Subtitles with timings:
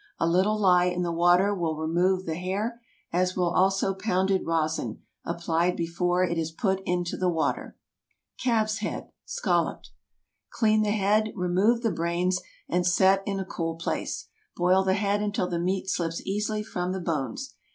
[0.19, 5.75] A little lye in the water will remove the hair—as will also pounded rosin, applied
[5.77, 7.77] before it is put into the water.
[8.43, 9.91] CALF'S HEAD (Scalloped.)
[10.49, 14.27] ✠ Clean the head, remove the brains, and set in a cool place.
[14.55, 17.53] Boil the head until the meat slips easily from the bones.